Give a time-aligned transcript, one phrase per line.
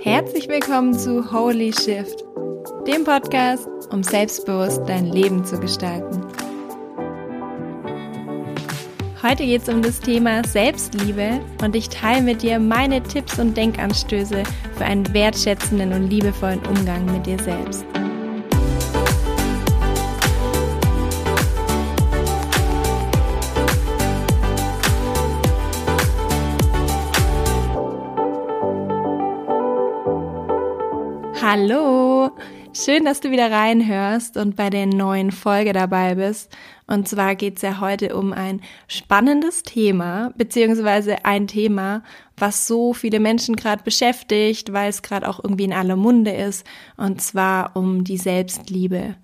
[0.00, 2.24] Herzlich willkommen zu Holy Shift,
[2.86, 6.24] dem Podcast, um selbstbewusst dein Leben zu gestalten.
[9.22, 13.54] Heute geht es um das Thema Selbstliebe und ich teile mit dir meine Tipps und
[13.54, 14.44] Denkanstöße
[14.78, 17.84] für einen wertschätzenden und liebevollen Umgang mit dir selbst.
[31.56, 32.32] Hallo!
[32.72, 36.50] Schön, dass du wieder reinhörst und bei der neuen Folge dabei bist.
[36.88, 42.02] Und zwar geht es ja heute um ein spannendes Thema, beziehungsweise ein Thema,
[42.36, 46.66] was so viele Menschen gerade beschäftigt, weil es gerade auch irgendwie in aller Munde ist,
[46.96, 49.14] und zwar um die Selbstliebe.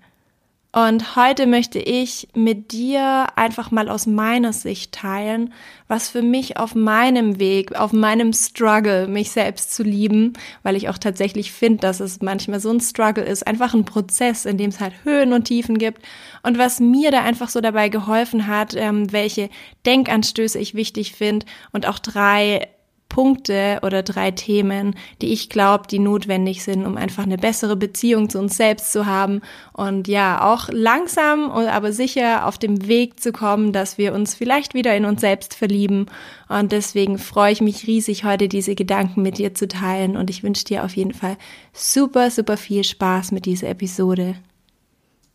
[0.73, 5.53] Und heute möchte ich mit dir einfach mal aus meiner Sicht teilen,
[5.89, 10.31] was für mich auf meinem Weg, auf meinem Struggle, mich selbst zu lieben,
[10.63, 14.45] weil ich auch tatsächlich finde, dass es manchmal so ein Struggle ist, einfach ein Prozess,
[14.45, 16.03] in dem es halt Höhen und Tiefen gibt.
[16.41, 19.49] Und was mir da einfach so dabei geholfen hat, ähm, welche
[19.85, 22.69] Denkanstöße ich wichtig finde und auch drei
[23.11, 28.29] Punkte oder drei Themen, die ich glaube, die notwendig sind, um einfach eine bessere Beziehung
[28.29, 29.41] zu uns selbst zu haben
[29.73, 34.73] und ja, auch langsam, aber sicher auf dem Weg zu kommen, dass wir uns vielleicht
[34.73, 36.05] wieder in uns selbst verlieben.
[36.47, 40.41] Und deswegen freue ich mich riesig, heute diese Gedanken mit dir zu teilen und ich
[40.41, 41.35] wünsche dir auf jeden Fall
[41.73, 44.35] super, super viel Spaß mit dieser Episode.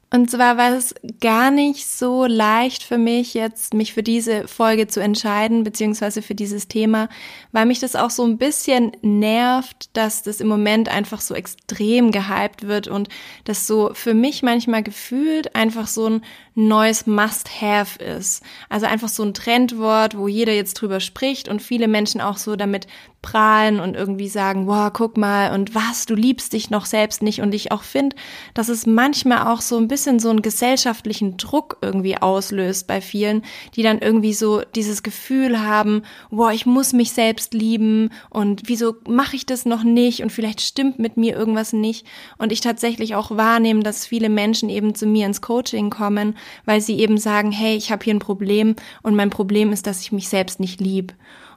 [0.08, 4.86] Und zwar war es gar nicht so leicht für mich, jetzt mich für diese Folge
[4.86, 7.08] zu entscheiden, beziehungsweise für dieses Thema,
[7.50, 12.12] weil mich das auch so ein bisschen nervt, dass das im Moment einfach so extrem
[12.12, 13.08] gehypt wird und
[13.44, 16.22] das so für mich manchmal gefühlt einfach so ein
[16.54, 18.44] neues Must-Have ist.
[18.68, 22.54] Also einfach so ein Trendwort, wo jeder jetzt drüber spricht und viele Menschen auch so
[22.54, 22.86] damit
[23.22, 27.41] prahlen und irgendwie sagen, wow, guck mal und was, du liebst dich noch selbst nicht.
[27.41, 28.14] Und ich auch finde,
[28.54, 33.42] dass es manchmal auch so ein bisschen so einen gesellschaftlichen Druck irgendwie auslöst bei vielen,
[33.74, 38.96] die dann irgendwie so dieses Gefühl haben, wow, ich muss mich selbst lieben und wieso
[39.08, 42.06] mache ich das noch nicht und vielleicht stimmt mit mir irgendwas nicht.
[42.38, 46.80] Und ich tatsächlich auch wahrnehme, dass viele Menschen eben zu mir ins Coaching kommen, weil
[46.80, 50.12] sie eben sagen, hey, ich habe hier ein Problem und mein Problem ist, dass ich
[50.12, 51.14] mich selbst nicht lieb.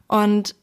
[0.08, 0.56] Und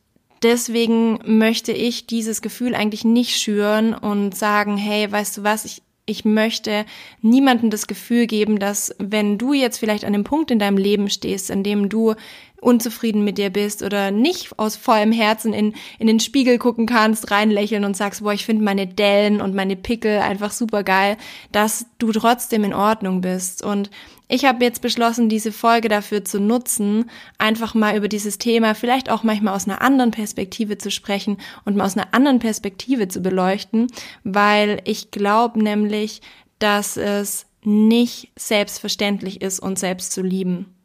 [0.43, 5.83] deswegen möchte ich dieses Gefühl eigentlich nicht schüren und sagen, hey, weißt du was, ich,
[6.07, 6.87] ich möchte
[7.21, 11.11] niemandem das Gefühl geben, dass wenn du jetzt vielleicht an dem Punkt in deinem Leben
[11.11, 12.15] stehst, an dem du
[12.61, 17.31] unzufrieden mit dir bist oder nicht aus vollem Herzen in, in den Spiegel gucken kannst,
[17.31, 21.17] reinlächeln und sagst, boah, ich finde meine Dellen und meine Pickel einfach super geil,
[21.53, 23.63] dass du trotzdem in Ordnung bist.
[23.63, 23.91] Und
[24.29, 29.11] ich habe jetzt beschlossen, diese Folge dafür zu nutzen, einfach mal über dieses Thema vielleicht
[29.11, 33.21] auch manchmal aus einer anderen Perspektive zu sprechen und mal aus einer anderen Perspektive zu
[33.21, 33.87] beleuchten,
[34.25, 36.23] weil ich glaube nämlich,
[36.59, 40.76] dass es nicht selbstverständlich ist, uns selbst zu lieben.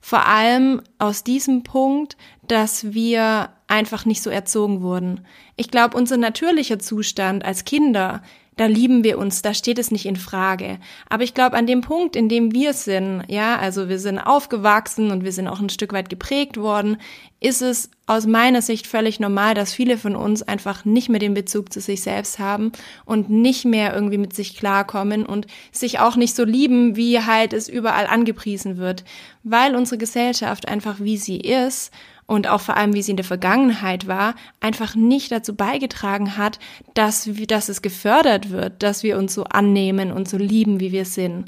[0.00, 2.16] Vor allem aus diesem Punkt,
[2.46, 5.26] dass wir einfach nicht so erzogen wurden.
[5.56, 8.22] Ich glaube, unser natürlicher Zustand als Kinder
[8.56, 10.78] da lieben wir uns, da steht es nicht in Frage.
[11.10, 15.10] Aber ich glaube, an dem Punkt, in dem wir sind, ja, also wir sind aufgewachsen
[15.10, 16.96] und wir sind auch ein Stück weit geprägt worden,
[17.38, 21.34] ist es aus meiner Sicht völlig normal, dass viele von uns einfach nicht mehr den
[21.34, 22.72] Bezug zu sich selbst haben
[23.04, 27.52] und nicht mehr irgendwie mit sich klarkommen und sich auch nicht so lieben, wie halt
[27.52, 29.04] es überall angepriesen wird,
[29.42, 31.92] weil unsere Gesellschaft einfach wie sie ist
[32.26, 36.58] und auch vor allem, wie sie in der Vergangenheit war, einfach nicht dazu beigetragen hat,
[36.94, 41.04] dass, dass es gefördert wird, dass wir uns so annehmen und so lieben, wie wir
[41.04, 41.46] sind.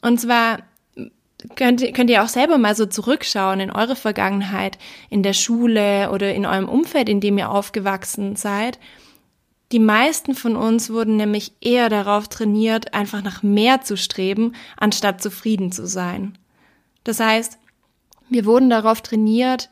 [0.00, 0.58] Und zwar
[1.56, 4.78] könnt, könnt ihr auch selber mal so zurückschauen in eure Vergangenheit,
[5.10, 8.78] in der Schule oder in eurem Umfeld, in dem ihr aufgewachsen seid.
[9.72, 15.22] Die meisten von uns wurden nämlich eher darauf trainiert, einfach nach mehr zu streben, anstatt
[15.22, 16.36] zufrieden zu sein.
[17.04, 17.58] Das heißt,
[18.28, 19.70] wir wurden darauf trainiert,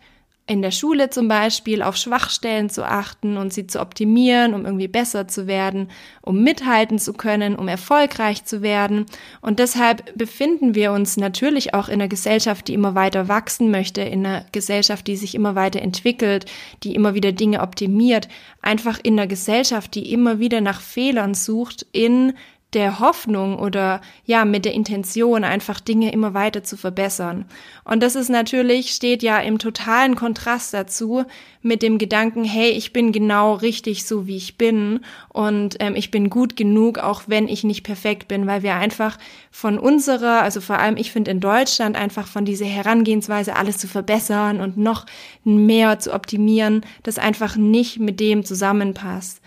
[0.51, 4.89] in der Schule zum Beispiel auf Schwachstellen zu achten und sie zu optimieren, um irgendwie
[4.89, 5.87] besser zu werden,
[6.23, 9.07] um mithalten zu können, um erfolgreich zu werden.
[9.43, 14.01] Und deshalb befinden wir uns natürlich auch in einer Gesellschaft, die immer weiter wachsen möchte,
[14.01, 16.47] in einer Gesellschaft, die sich immer weiter entwickelt,
[16.83, 18.27] die immer wieder Dinge optimiert,
[18.61, 22.33] einfach in einer Gesellschaft, die immer wieder nach Fehlern sucht in
[22.73, 27.47] der Hoffnung oder ja, mit der Intention, einfach Dinge immer weiter zu verbessern.
[27.85, 31.25] Und das ist natürlich, steht ja im totalen Kontrast dazu
[31.63, 36.11] mit dem Gedanken, hey, ich bin genau richtig so, wie ich bin und ähm, ich
[36.11, 39.19] bin gut genug, auch wenn ich nicht perfekt bin, weil wir einfach
[39.51, 43.89] von unserer, also vor allem ich finde in Deutschland einfach von dieser Herangehensweise, alles zu
[43.89, 45.07] verbessern und noch
[45.45, 49.41] mehr zu optimieren, das einfach nicht mit dem zusammenpasst.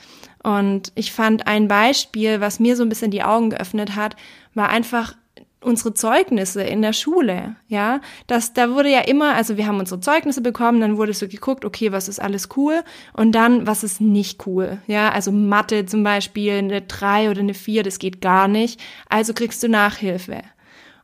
[0.43, 4.15] Und ich fand ein Beispiel, was mir so ein bisschen die Augen geöffnet hat,
[4.53, 5.15] war einfach
[5.63, 10.01] unsere Zeugnisse in der Schule, ja, das, da wurde ja immer, also wir haben unsere
[10.01, 12.83] Zeugnisse bekommen, dann wurde so geguckt, okay, was ist alles cool?
[13.13, 17.53] Und dann, was ist nicht cool, ja, also Mathe zum Beispiel, eine drei oder eine
[17.53, 18.79] vier, das geht gar nicht,
[19.09, 20.41] also kriegst du Nachhilfe.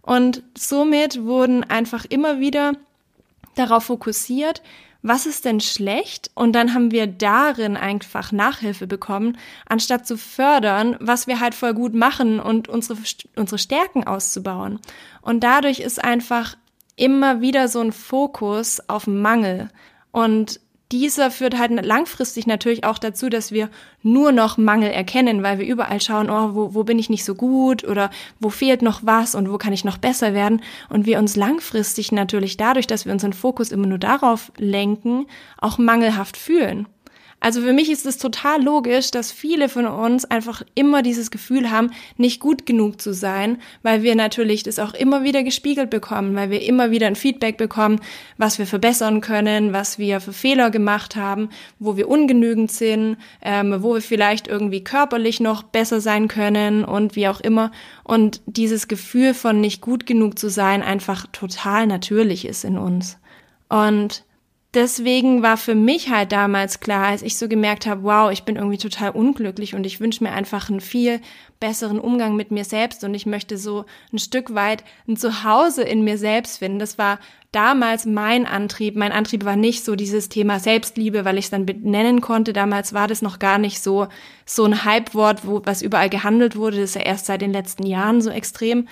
[0.02, 2.74] Und somit wurden einfach immer wieder
[3.56, 4.62] darauf fokussiert,
[5.02, 6.30] was ist denn schlecht?
[6.36, 9.38] Und dann haben wir darin einfach Nachhilfe bekommen,
[9.68, 13.00] anstatt zu fördern, was wir halt voll gut machen und unsere,
[13.36, 14.80] unsere Stärken auszubauen.
[15.22, 16.58] Und dadurch ist einfach
[16.96, 19.70] immer wieder so ein Fokus auf Mangel.
[20.12, 20.60] Und
[20.92, 23.70] dieser führt halt langfristig natürlich auch dazu, dass wir
[24.02, 27.36] nur noch Mangel erkennen, weil wir überall schauen, oh, wo, wo bin ich nicht so
[27.36, 28.10] gut oder
[28.40, 30.62] wo fehlt noch was und wo kann ich noch besser werden.
[30.90, 35.28] Und wir uns langfristig natürlich dadurch, dass wir unseren Fokus immer nur darauf lenken,
[35.60, 36.88] auch mangelhaft fühlen.
[37.42, 41.72] Also für mich ist es total logisch, dass viele von uns einfach immer dieses Gefühl
[41.72, 46.36] haben, nicht gut genug zu sein, weil wir natürlich das auch immer wieder gespiegelt bekommen,
[46.36, 48.02] weil wir immer wieder ein Feedback bekommen,
[48.38, 51.50] was wir verbessern können, was wir für Fehler gemacht haben,
[51.80, 57.16] wo wir ungenügend sind, ähm, wo wir vielleicht irgendwie körperlich noch besser sein können und
[57.16, 57.72] wie auch immer.
[58.04, 63.18] Und dieses Gefühl von nicht gut genug zu sein einfach total natürlich ist in uns.
[63.70, 64.24] Und
[64.74, 68.56] deswegen war für mich halt damals klar, als ich so gemerkt habe, wow, ich bin
[68.56, 71.22] irgendwie total unglücklich und ich wünsche mir einfach einen viel
[71.60, 76.04] besseren Umgang mit mir selbst und ich möchte so ein Stück weit ein Zuhause in
[76.04, 76.80] mir selbst finden.
[76.80, 77.20] Das war
[77.52, 78.96] damals mein Antrieb.
[78.96, 82.54] Mein Antrieb war nicht so dieses Thema Selbstliebe, weil ich es dann benennen konnte.
[82.54, 84.08] Damals war das noch gar nicht so
[84.46, 86.78] so ein Hypewort, wo was überall gehandelt wurde.
[86.78, 88.88] Das ist ja erst seit den letzten Jahren so extrem.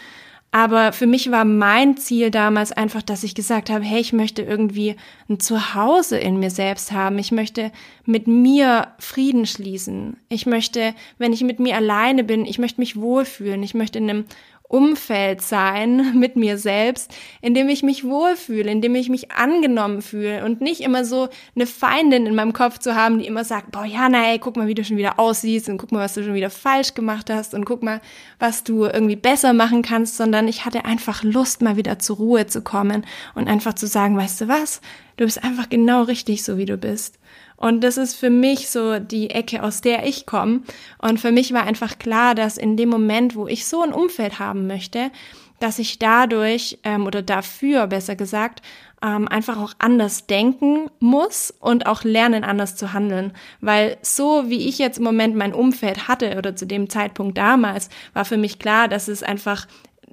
[0.52, 4.42] Aber für mich war mein Ziel damals einfach, dass ich gesagt habe, hey, ich möchte
[4.42, 4.96] irgendwie
[5.30, 7.20] ein Zuhause in mir selbst haben.
[7.20, 7.72] Ich möchte
[8.06, 10.18] mit mir Frieden schließen.
[10.30, 13.62] Ich möchte, wenn ich mit mir alleine bin, ich möchte mich wohlfühlen.
[13.62, 14.26] Ich möchte in einem
[14.68, 20.02] Umfeld sein mit mir selbst, in dem ich mich wohlfühle, in dem ich mich angenommen
[20.02, 23.72] fühle und nicht immer so eine Feindin in meinem Kopf zu haben, die immer sagt,
[23.72, 26.24] boah, Jana, ey, guck mal, wie du schon wieder aussiehst und guck mal, was du
[26.24, 28.02] schon wieder falsch gemacht hast und guck mal,
[28.40, 32.48] was du irgendwie besser machen kannst, sondern ich hatte einfach Lust, mal wieder zur Ruhe
[32.48, 33.06] zu kommen
[33.36, 34.82] und einfach zu sagen, weißt du was,
[35.18, 37.20] du bist einfach genau richtig so, wie du bist.
[37.58, 40.62] Und das ist für mich so die Ecke, aus der ich komme.
[41.00, 44.40] Und für mich war einfach klar, dass in dem Moment, wo ich so ein Umfeld
[44.40, 45.12] haben möchte,
[45.60, 48.62] dass ich dadurch ähm, oder dafür besser gesagt
[49.02, 53.34] ähm, einfach auch anders denken muss und auch lernen, anders zu handeln.
[53.62, 57.90] Weil so wie ich jetzt im Moment mein Umfeld hatte oder zu dem Zeitpunkt damals,
[58.14, 59.68] war für mich klar, dass es einfach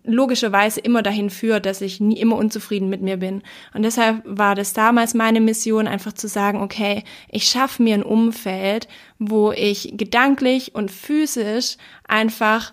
[0.04, 3.42] logischerweise immer dahin führt, dass ich nie immer unzufrieden mit mir bin.
[3.72, 8.02] Und deshalb war das damals meine Mission, einfach zu sagen, okay, ich schaffe mir ein
[8.02, 8.86] Umfeld,
[9.18, 12.72] wo ich gedanklich und physisch einfach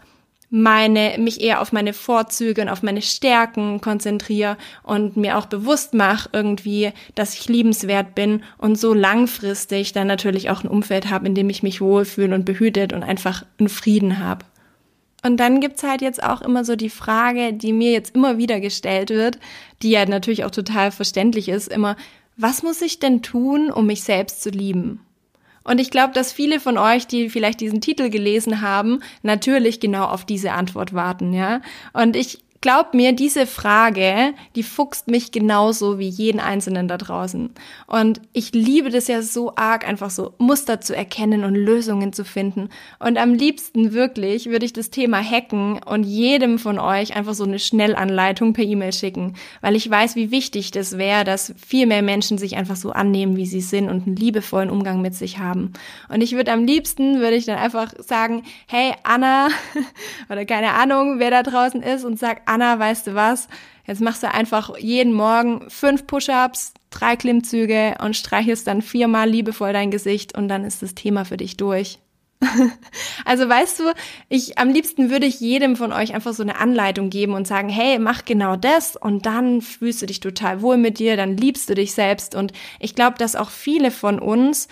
[0.54, 5.94] meine, mich eher auf meine Vorzüge und auf meine Stärken konzentriere und mir auch bewusst
[5.94, 11.26] mache irgendwie, dass ich liebenswert bin und so langfristig dann natürlich auch ein Umfeld habe,
[11.26, 14.46] in dem ich mich wohlfühle und behütet und einfach einen Frieden habe.
[15.24, 18.60] Und dann gibt's halt jetzt auch immer so die Frage, die mir jetzt immer wieder
[18.60, 19.40] gestellt wird,
[19.82, 21.96] die ja natürlich auch total verständlich ist, immer,
[22.38, 25.00] was muss ich denn tun, um mich selbst zu lieben?
[25.64, 30.06] Und ich glaube, dass viele von euch, die vielleicht diesen Titel gelesen haben, natürlich genau
[30.06, 31.62] auf diese Antwort warten, ja.
[31.94, 37.50] Und ich Glaub mir, diese Frage, die fuchst mich genauso wie jeden Einzelnen da draußen.
[37.88, 42.24] Und ich liebe das ja so arg, einfach so Muster zu erkennen und Lösungen zu
[42.24, 42.70] finden.
[43.00, 47.46] Und am liebsten wirklich würde ich das Thema hacken und jedem von euch einfach so
[47.46, 52.04] eine Schnellanleitung per E-Mail schicken, weil ich weiß, wie wichtig das wäre, dass viel mehr
[52.04, 55.74] Menschen sich einfach so annehmen, wie sie sind und einen liebevollen Umgang mit sich haben.
[56.10, 59.48] Und ich würde am liebsten, würde ich dann einfach sagen, hey Anna,
[60.30, 63.48] oder keine Ahnung, wer da draußen ist und sag, Anna, weißt du was?
[63.88, 69.72] Jetzt machst du einfach jeden Morgen fünf Push-ups, drei Klimmzüge und streichelst dann viermal liebevoll
[69.72, 71.98] dein Gesicht und dann ist das Thema für dich durch.
[73.26, 73.84] also weißt du,
[74.28, 77.70] ich am liebsten würde ich jedem von euch einfach so eine Anleitung geben und sagen,
[77.70, 81.70] hey, mach genau das und dann fühlst du dich total wohl mit dir, dann liebst
[81.70, 82.34] du dich selbst.
[82.34, 84.68] Und ich glaube, dass auch viele von uns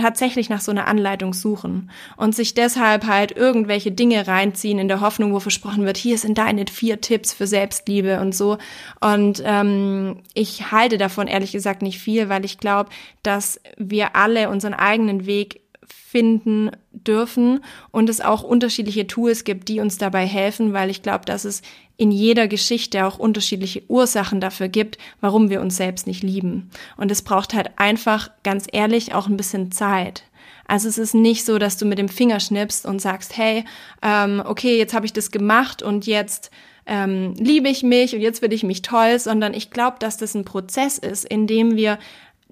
[0.00, 5.00] tatsächlich nach so einer Anleitung suchen und sich deshalb halt irgendwelche Dinge reinziehen in der
[5.00, 8.58] Hoffnung, wo versprochen wird, hier sind deine vier Tipps für Selbstliebe und so.
[9.00, 12.90] Und ähm, ich halte davon ehrlich gesagt nicht viel, weil ich glaube,
[13.22, 19.80] dass wir alle unseren eigenen Weg finden dürfen und es auch unterschiedliche Tools gibt, die
[19.80, 21.62] uns dabei helfen, weil ich glaube, dass es
[21.96, 26.70] in jeder Geschichte auch unterschiedliche Ursachen dafür gibt, warum wir uns selbst nicht lieben.
[26.96, 30.24] Und es braucht halt einfach, ganz ehrlich, auch ein bisschen Zeit.
[30.66, 33.64] Also es ist nicht so, dass du mit dem Finger schnippst und sagst, hey,
[34.02, 36.50] ähm, okay, jetzt habe ich das gemacht und jetzt
[36.86, 40.34] ähm, liebe ich mich und jetzt will ich mich toll, sondern ich glaube, dass das
[40.34, 41.98] ein Prozess ist, in dem wir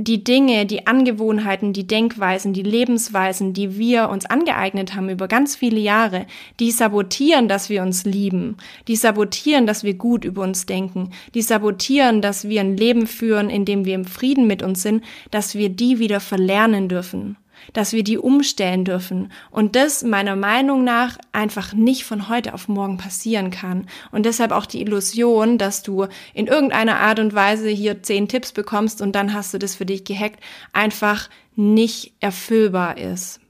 [0.02, 5.56] die Dinge, die Angewohnheiten, die Denkweisen, die Lebensweisen, die wir uns angeeignet haben über ganz
[5.56, 6.26] viele Jahre,
[6.58, 8.56] die sabotieren, dass wir uns lieben,
[8.88, 13.50] die sabotieren, dass wir gut über uns denken, die sabotieren, dass wir ein Leben führen,
[13.50, 17.36] in dem wir im Frieden mit uns sind, dass wir die wieder verlernen dürfen
[17.72, 22.68] dass wir die umstellen dürfen und das meiner Meinung nach einfach nicht von heute auf
[22.68, 27.68] morgen passieren kann und deshalb auch die Illusion, dass du in irgendeiner Art und Weise
[27.68, 30.40] hier zehn Tipps bekommst und dann hast du das für dich gehackt,
[30.72, 33.40] einfach nicht erfüllbar ist.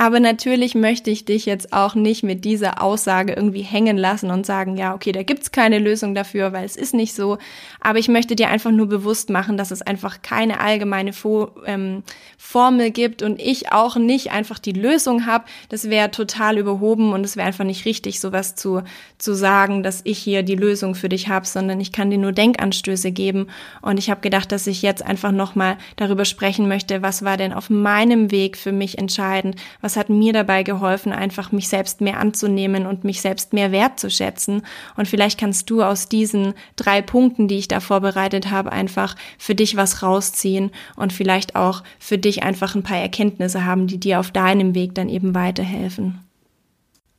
[0.00, 4.46] Aber natürlich möchte ich dich jetzt auch nicht mit dieser Aussage irgendwie hängen lassen und
[4.46, 7.36] sagen, ja, okay, da gibt's keine Lösung dafür, weil es ist nicht so.
[7.80, 12.04] Aber ich möchte dir einfach nur bewusst machen, dass es einfach keine allgemeine Fo ähm,
[12.36, 15.46] Formel gibt und ich auch nicht einfach die Lösung habe.
[15.68, 18.82] Das wäre total überhoben und es wäre einfach nicht richtig, sowas zu,
[19.18, 22.30] zu sagen, dass ich hier die Lösung für dich habe, sondern ich kann dir nur
[22.30, 23.48] Denkanstöße geben.
[23.82, 27.52] Und ich habe gedacht, dass ich jetzt einfach nochmal darüber sprechen möchte, was war denn
[27.52, 29.56] auf meinem Weg für mich entscheidend,
[29.88, 34.60] was hat mir dabei geholfen, einfach mich selbst mehr anzunehmen und mich selbst mehr wertzuschätzen.
[34.98, 39.54] Und vielleicht kannst du aus diesen drei Punkten, die ich da vorbereitet habe, einfach für
[39.54, 44.20] dich was rausziehen und vielleicht auch für dich einfach ein paar Erkenntnisse haben, die dir
[44.20, 46.20] auf deinem Weg dann eben weiterhelfen.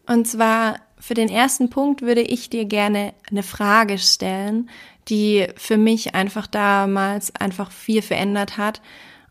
[0.05, 4.69] Und zwar für den ersten Punkt würde ich dir gerne eine Frage stellen,
[5.07, 8.79] die für mich einfach damals einfach viel verändert hat.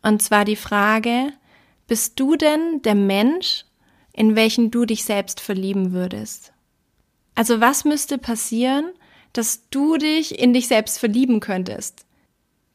[0.03, 1.33] Und zwar die Frage,
[1.89, 3.65] bist du denn der Mensch,
[4.13, 6.53] in welchen du dich selbst verlieben würdest?
[7.35, 8.91] Also was müsste passieren,
[9.33, 12.05] dass du dich in dich selbst verlieben könntest?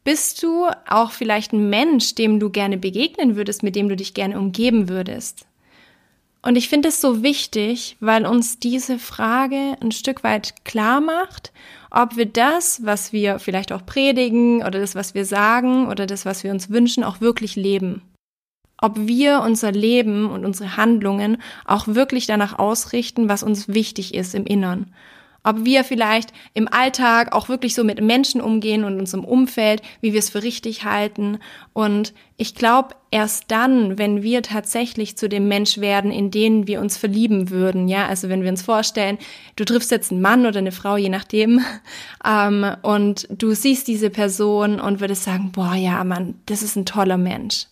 [0.04, 4.14] Bist du auch vielleicht ein Mensch, dem du gerne begegnen würdest, mit dem du dich
[4.14, 5.46] gerne umgeben würdest?
[6.42, 11.54] Und ich finde es so wichtig, weil uns diese Frage ein Stück weit klar macht,
[11.92, 16.26] ob wir das, was wir vielleicht auch predigen oder das, was wir sagen oder das,
[16.26, 18.02] was wir uns wünschen, auch wirklich leben
[18.84, 24.36] ob wir unser Leben und unsere Handlungen auch wirklich danach ausrichten, was uns wichtig ist
[24.36, 24.94] im Innern.
[25.42, 30.12] Ob wir vielleicht im Alltag auch wirklich so mit Menschen umgehen und unserem Umfeld, wie
[30.12, 31.40] wir es für richtig halten.
[31.72, 36.82] Und ich glaube, erst dann, wenn wir tatsächlich zu dem Mensch werden, in den wir
[36.82, 39.18] uns verlieben würden, ja, also wenn wir uns vorstellen,
[39.56, 41.62] du triffst jetzt einen Mann oder eine Frau, je nachdem,
[42.26, 46.86] ähm, und du siehst diese Person und würdest sagen, boah, ja, Mann, das ist ein
[46.86, 47.68] toller Mensch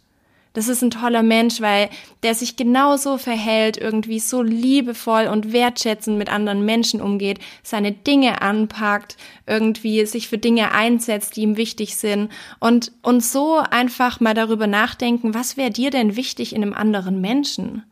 [0.53, 1.89] das ist ein toller Mensch, weil
[2.23, 8.41] der sich genauso verhält, irgendwie so liebevoll und wertschätzend mit anderen Menschen umgeht, seine Dinge
[8.41, 9.15] anpackt,
[9.47, 12.29] irgendwie sich für Dinge einsetzt, die ihm wichtig sind
[12.59, 17.21] und, und so einfach mal darüber nachdenken, was wäre dir denn wichtig in einem anderen
[17.21, 17.83] Menschen?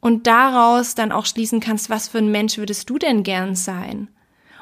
[0.00, 4.08] Und daraus dann auch schließen kannst, was für ein Mensch würdest du denn gern sein?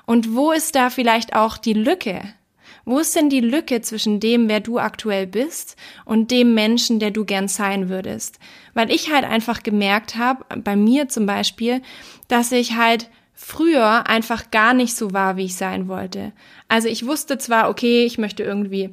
[0.06, 2.22] Und wo ist da vielleicht auch die Lücke?
[2.84, 7.10] Wo ist denn die Lücke zwischen dem, wer du aktuell bist und dem Menschen, der
[7.10, 8.38] du gern sein würdest?
[8.74, 11.80] Weil ich halt einfach gemerkt habe, bei mir zum Beispiel,
[12.28, 16.32] dass ich halt früher einfach gar nicht so war, wie ich sein wollte.
[16.68, 18.90] Also ich wusste zwar, okay, ich möchte irgendwie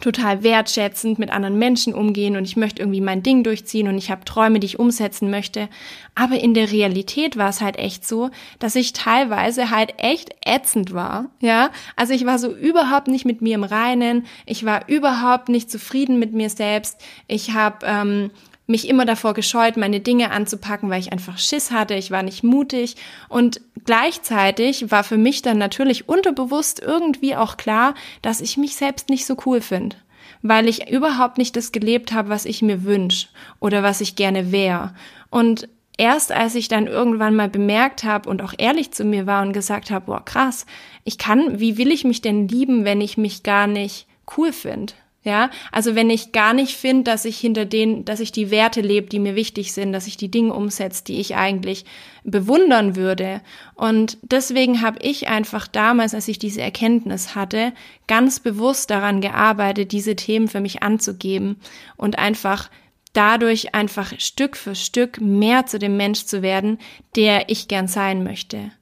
[0.00, 4.10] total wertschätzend mit anderen Menschen umgehen und ich möchte irgendwie mein Ding durchziehen und ich
[4.10, 5.68] habe Träume, die ich umsetzen möchte.
[6.14, 10.92] Aber in der Realität war es halt echt so, dass ich teilweise halt echt ätzend
[10.92, 11.30] war.
[11.40, 14.26] Ja, also ich war so überhaupt nicht mit mir im Reinen.
[14.46, 17.00] Ich war überhaupt nicht zufrieden mit mir selbst.
[17.26, 18.30] Ich habe ähm,
[18.66, 22.42] mich immer davor gescheut, meine Dinge anzupacken, weil ich einfach Schiss hatte, ich war nicht
[22.42, 22.96] mutig
[23.28, 29.10] und gleichzeitig war für mich dann natürlich unterbewusst irgendwie auch klar, dass ich mich selbst
[29.10, 29.96] nicht so cool finde,
[30.42, 33.28] weil ich überhaupt nicht das gelebt habe, was ich mir wünsche
[33.60, 34.94] oder was ich gerne wäre.
[35.28, 35.68] Und
[35.98, 39.52] erst als ich dann irgendwann mal bemerkt habe und auch ehrlich zu mir war und
[39.52, 40.64] gesagt habe, boah, krass,
[41.04, 44.06] ich kann, wie will ich mich denn lieben, wenn ich mich gar nicht
[44.36, 44.94] cool finde?
[45.24, 48.82] Ja, also wenn ich gar nicht finde, dass ich hinter den, dass ich die Werte
[48.82, 51.86] lebe, die mir wichtig sind, dass ich die Dinge umsetze, die ich eigentlich
[52.24, 53.40] bewundern würde.
[53.74, 57.72] Und deswegen habe ich einfach damals, als ich diese Erkenntnis hatte,
[58.06, 61.56] ganz bewusst daran gearbeitet, diese Themen für mich anzugeben
[61.96, 62.68] und einfach
[63.14, 66.76] dadurch einfach Stück für Stück mehr zu dem Mensch zu werden,
[67.16, 68.72] der ich gern sein möchte,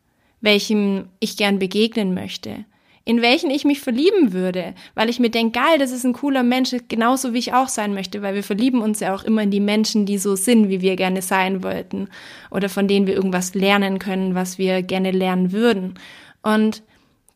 [0.41, 2.65] welchem ich gern begegnen möchte
[3.05, 6.43] in welchen ich mich verlieben würde, weil ich mir denke, geil, das ist ein cooler
[6.43, 9.51] Mensch, genauso wie ich auch sein möchte, weil wir verlieben uns ja auch immer in
[9.51, 12.09] die Menschen, die so sind, wie wir gerne sein wollten
[12.51, 15.99] oder von denen wir irgendwas lernen können, was wir gerne lernen würden.
[16.43, 16.83] Und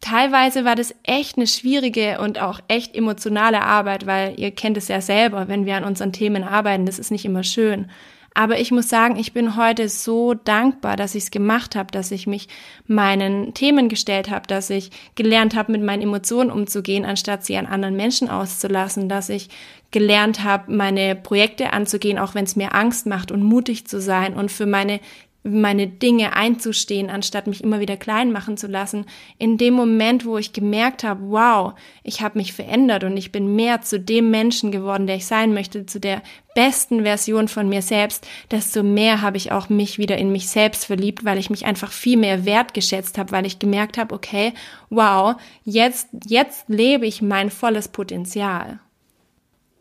[0.01, 4.87] teilweise war das echt eine schwierige und auch echt emotionale Arbeit, weil ihr kennt es
[4.87, 7.91] ja selber, wenn wir an unseren Themen arbeiten, das ist nicht immer schön.
[8.37, 12.11] Aber ich muss sagen, ich bin heute so dankbar, dass ich es gemacht habe, dass
[12.11, 12.49] ich mich
[12.87, 17.65] meinen Themen gestellt habe, dass ich gelernt habe, mit meinen Emotionen umzugehen, anstatt sie an
[17.65, 19.49] anderen Menschen auszulassen, dass ich
[19.91, 24.35] gelernt habe, meine Projekte anzugehen, auch wenn es mir Angst macht und mutig zu sein
[24.35, 25.01] und für meine
[25.47, 29.07] meine Dinge einzustehen, anstatt mich immer wieder klein machen zu lassen.
[29.39, 33.55] In dem Moment, wo ich gemerkt habe, wow, ich habe mich verändert und ich bin
[33.55, 36.23] mehr zu dem Menschen geworden, der ich sein möchte, zu der
[36.55, 40.87] besten Version von mir selbst, desto mehr habe ich auch mich wieder in mich selbst
[40.87, 44.55] verliebt, weil ich mich einfach viel mehr wertgeschätzt habe, weil ich gemerkt habe, okay,
[44.89, 48.81] wow, jetzt, jetzt lebe ich mein volles Potenzial.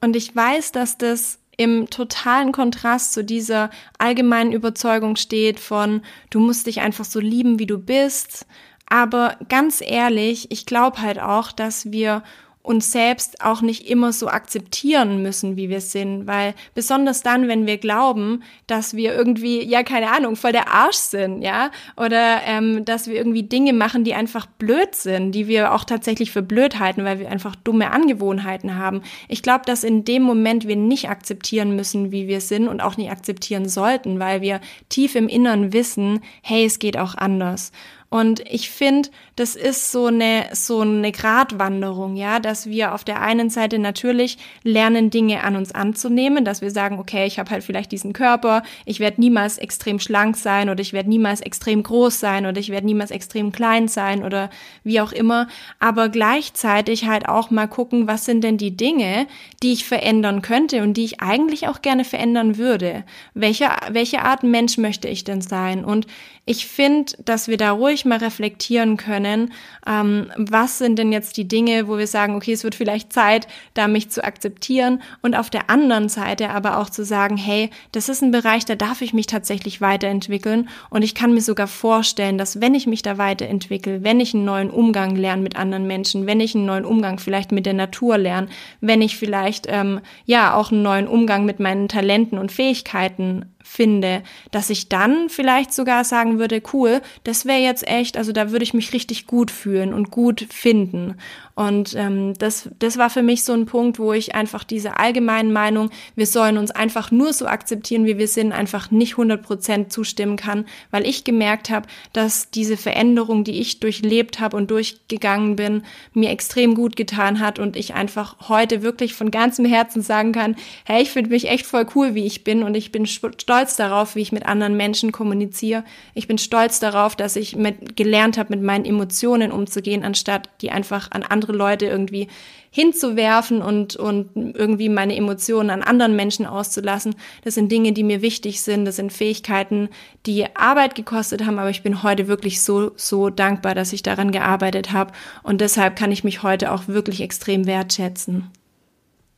[0.01, 6.39] Und ich weiß, dass das im totalen Kontrast zu dieser allgemeinen Überzeugung steht von, du
[6.39, 8.45] musst dich einfach so lieben, wie du bist.
[8.87, 12.23] Aber ganz ehrlich, ich glaube halt auch, dass wir
[12.65, 17.65] uns selbst auch nicht immer so akzeptieren müssen, wie wir sind, weil besonders dann, wenn
[17.65, 22.85] wir glauben, dass wir irgendwie, ja, keine Ahnung, voll der Arsch sind, ja, oder ähm,
[22.85, 26.79] dass wir irgendwie Dinge machen, die einfach blöd sind, die wir auch tatsächlich für blöd
[26.79, 29.01] halten, weil wir einfach dumme Angewohnheiten haben.
[29.27, 32.97] Ich glaube, dass in dem Moment wir nicht akzeptieren müssen, wie wir sind und auch
[32.97, 37.71] nicht akzeptieren sollten, weil wir tief im Innern wissen, hey, es geht auch anders.
[38.15, 43.21] Und ich finde, das ist so eine, so eine Gratwanderung, ja, dass wir auf der
[43.21, 47.65] einen Seite natürlich lernen, Dinge an uns anzunehmen, dass wir sagen, okay, ich habe halt
[47.65, 52.17] vielleicht diesen Körper, ich werde niemals extrem schlank sein oder ich werde niemals extrem groß
[52.17, 54.49] sein oder ich werde niemals extrem klein sein oder
[54.85, 59.27] wie auch immer, aber gleichzeitig halt auch mal gucken, was sind denn die Dinge,
[59.61, 63.03] die ich verändern könnte und die ich eigentlich auch gerne verändern würde.
[63.33, 65.83] Welche, welche Art Mensch möchte ich denn sein?
[65.83, 66.07] Und
[66.45, 69.51] ich finde, dass wir da ruhig mal reflektieren können,
[69.87, 73.47] ähm, was sind denn jetzt die Dinge, wo wir sagen, okay, es wird vielleicht Zeit,
[73.73, 78.09] da mich zu akzeptieren und auf der anderen Seite aber auch zu sagen, hey, das
[78.09, 82.37] ist ein Bereich, da darf ich mich tatsächlich weiterentwickeln und ich kann mir sogar vorstellen,
[82.37, 86.27] dass wenn ich mich da weiterentwickle, wenn ich einen neuen Umgang lerne mit anderen Menschen,
[86.27, 88.49] wenn ich einen neuen Umgang vielleicht mit der Natur lerne,
[88.81, 94.21] wenn ich vielleicht ähm, ja auch einen neuen Umgang mit meinen Talenten und Fähigkeiten finde,
[94.51, 98.63] dass ich dann vielleicht sogar sagen würde, cool, das wäre jetzt echt, also da würde
[98.63, 101.15] ich mich richtig gut fühlen und gut finden.
[101.55, 105.53] Und ähm, das, das war für mich so ein Punkt, wo ich einfach diese allgemeinen
[105.53, 109.93] Meinung, wir sollen uns einfach nur so akzeptieren, wie wir sind, einfach nicht 100 Prozent
[109.93, 115.55] zustimmen kann, weil ich gemerkt habe, dass diese Veränderung, die ich durchlebt habe und durchgegangen
[115.55, 120.33] bin, mir extrem gut getan hat und ich einfach heute wirklich von ganzem Herzen sagen
[120.33, 123.77] kann, hey, ich finde mich echt voll cool, wie ich bin und ich bin stolz
[123.77, 125.85] darauf, wie ich mit anderen Menschen kommuniziere.
[126.15, 130.71] Ich bin stolz darauf, dass ich mit, gelernt habe, mit meinen Emotionen umzugehen, anstatt die
[130.71, 132.27] einfach an andere andere Leute irgendwie
[132.71, 137.15] hinzuwerfen und, und irgendwie meine Emotionen an anderen Menschen auszulassen.
[137.43, 138.83] Das sind Dinge, die mir wichtig sind.
[138.83, 139.89] Das sind Fähigkeiten,
[140.25, 144.31] die Arbeit gekostet haben, aber ich bin heute wirklich so, so dankbar, dass ich daran
[144.31, 145.13] gearbeitet habe.
[145.43, 148.51] Und deshalb kann ich mich heute auch wirklich extrem wertschätzen.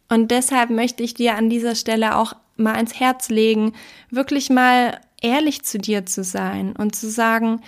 [0.10, 3.74] Und deshalb möchte ich dir an dieser Stelle auch mal ans Herz legen,
[4.10, 7.62] wirklich mal ehrlich zu dir zu sein und zu sagen,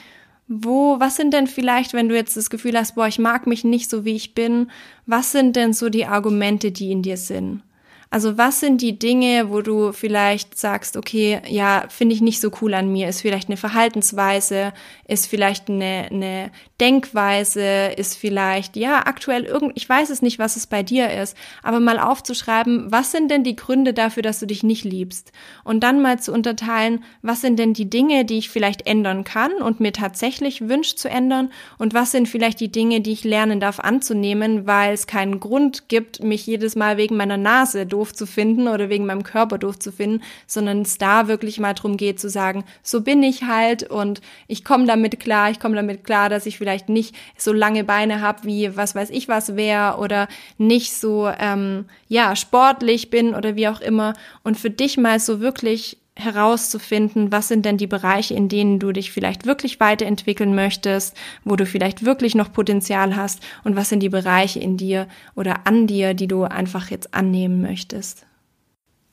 [0.50, 3.64] wo, was sind denn vielleicht, wenn du jetzt das Gefühl hast, boah, ich mag mich
[3.64, 4.72] nicht so, wie ich bin,
[5.06, 7.62] was sind denn so die Argumente, die in dir sind?
[8.10, 12.52] Also was sind die Dinge, wo du vielleicht sagst, okay, ja, finde ich nicht so
[12.62, 14.74] cool an mir, ist vielleicht eine Verhaltensweise,
[15.08, 20.56] ist vielleicht eine, eine Denkweise, ist vielleicht, ja, aktuell irgend, ich weiß es nicht, was
[20.56, 24.48] es bei dir ist, aber mal aufzuschreiben, was sind denn die Gründe dafür, dass du
[24.48, 25.32] dich nicht liebst?
[25.64, 29.52] Und dann mal zu unterteilen, was sind denn die Dinge, die ich vielleicht ändern kann
[29.54, 33.60] und mir tatsächlich wünscht zu ändern und was sind vielleicht die Dinge, die ich lernen
[33.60, 38.26] darf anzunehmen, weil es keinen Grund gibt, mich jedes Mal wegen meiner Nase doof zu
[38.26, 42.20] finden oder wegen meinem Körper doof zu finden, sondern es da wirklich mal drum geht
[42.20, 46.30] zu sagen, so bin ich halt und ich komme damit klar, ich komme damit klar,
[46.30, 49.98] dass ich vielleicht vielleicht nicht so lange Beine habe, wie was weiß ich was wäre
[49.98, 50.28] oder
[50.60, 54.14] nicht so, ähm, ja, sportlich bin oder wie auch immer.
[54.44, 58.92] Und für dich mal so wirklich herauszufinden, was sind denn die Bereiche, in denen du
[58.92, 64.02] dich vielleicht wirklich weiterentwickeln möchtest, wo du vielleicht wirklich noch Potenzial hast und was sind
[64.02, 68.29] die Bereiche in dir oder an dir, die du einfach jetzt annehmen möchtest.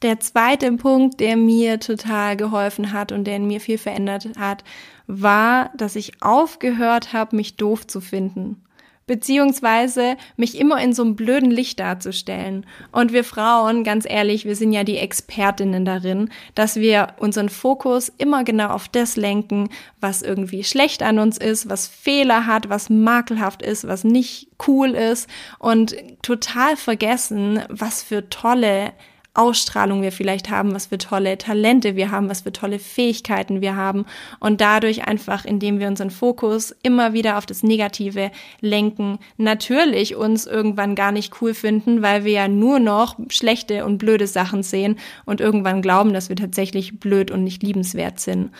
[0.06, 4.62] Der zweite Punkt, der mir total geholfen hat und der in mir viel verändert hat,
[5.08, 8.62] war, dass ich aufgehört habe, mich doof zu finden
[9.08, 12.66] beziehungsweise mich immer in so einem blöden Licht darzustellen.
[12.90, 18.12] Und wir Frauen, ganz ehrlich, wir sind ja die Expertinnen darin, dass wir unseren Fokus
[18.18, 19.68] immer genau auf das lenken,
[20.00, 24.90] was irgendwie schlecht an uns ist, was Fehler hat, was makelhaft ist, was nicht cool
[24.90, 28.92] ist und total vergessen, was für tolle
[29.36, 33.76] Ausstrahlung wir vielleicht haben, was für tolle Talente wir haben, was für tolle Fähigkeiten wir
[33.76, 34.06] haben
[34.40, 40.46] und dadurch einfach, indem wir unseren Fokus immer wieder auf das Negative lenken, natürlich uns
[40.46, 44.98] irgendwann gar nicht cool finden, weil wir ja nur noch schlechte und blöde Sachen sehen
[45.24, 48.50] und irgendwann glauben, dass wir tatsächlich blöd und nicht liebenswert sind.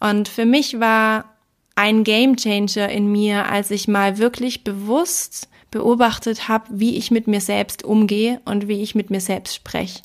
[0.00, 1.36] Und für mich war
[1.74, 7.26] ein Game Changer in mir, als ich mal wirklich bewusst beobachtet habe, wie ich mit
[7.26, 10.00] mir selbst umgehe und wie ich mit mir selbst spreche.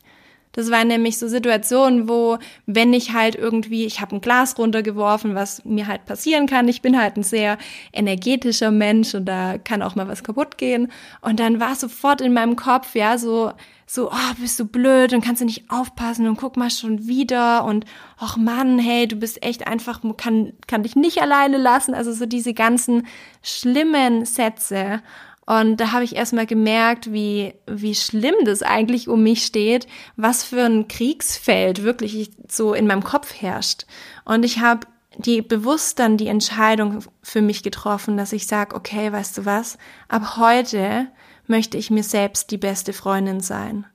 [0.54, 5.36] Das waren nämlich so Situationen, wo, wenn ich halt irgendwie, ich habe ein Glas runtergeworfen,
[5.36, 6.68] was mir halt passieren kann.
[6.68, 7.58] Ich bin halt ein sehr
[7.94, 10.92] energetischer Mensch und da kann auch mal was kaputt gehen.
[11.22, 13.54] Und dann war sofort in meinem Kopf, ja, so,
[13.86, 17.66] so, oh, bist du blöd und kannst du nicht aufpassen und guck mal schon wieder
[17.66, 17.86] und
[18.18, 21.94] ach Mann, hey, du bist echt einfach, kann, kann dich nicht alleine lassen.
[21.94, 23.08] Also so diese ganzen
[23.42, 25.02] schlimmen Sätze.
[25.46, 30.44] Und da habe ich erstmal gemerkt, wie, wie schlimm das eigentlich um mich steht, was
[30.44, 33.86] für ein Kriegsfeld wirklich so in meinem Kopf herrscht.
[34.24, 39.12] Und ich habe die bewusst dann die Entscheidung für mich getroffen, dass ich sage, okay,
[39.12, 39.78] weißt du was,
[40.08, 41.08] ab heute
[41.48, 43.86] möchte ich mir selbst die beste Freundin sein.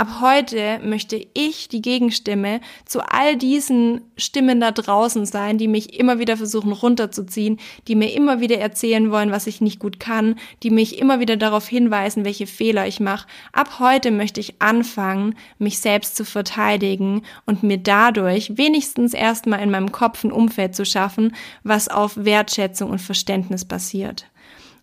[0.00, 6.00] Ab heute möchte ich die Gegenstimme zu all diesen Stimmen da draußen sein, die mich
[6.00, 10.36] immer wieder versuchen runterzuziehen, die mir immer wieder erzählen wollen, was ich nicht gut kann,
[10.62, 13.28] die mich immer wieder darauf hinweisen, welche Fehler ich mache.
[13.52, 19.70] Ab heute möchte ich anfangen, mich selbst zu verteidigen und mir dadurch wenigstens erstmal in
[19.70, 24.24] meinem Kopf ein Umfeld zu schaffen, was auf Wertschätzung und Verständnis basiert.